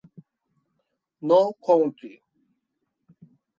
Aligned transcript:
No 1.21 1.53
country. 1.67 2.23